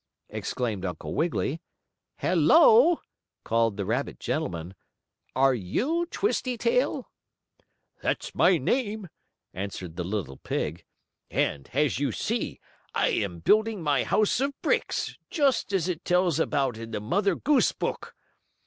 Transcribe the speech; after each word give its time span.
exclaimed 0.29 0.83
Uncle 0.83 1.13
Wiggily. 1.13 1.61
"Hello!" 2.17 3.01
called 3.43 3.77
the 3.77 3.85
rabbit 3.85 4.19
gentleman. 4.19 4.73
"Are 5.35 5.53
you 5.53 6.07
Twisty 6.09 6.57
Tail?" 6.57 7.11
"That's 8.01 8.33
my 8.33 8.57
name," 8.57 9.09
answered 9.53 9.97
the 9.97 10.03
little 10.03 10.37
pig, 10.37 10.85
"and, 11.29 11.69
as 11.73 11.99
you 11.99 12.11
see, 12.11 12.59
I 12.95 13.09
am 13.09 13.41
building 13.41 13.83
my 13.83 14.03
house 14.03 14.39
of 14.39 14.59
bricks, 14.63 15.19
just 15.29 15.71
as 15.71 15.87
it 15.87 16.03
tells 16.03 16.39
about 16.39 16.77
in 16.79 16.89
the 16.89 16.99
Mother 16.99 17.35
Goose 17.35 17.71
book." 17.71 18.15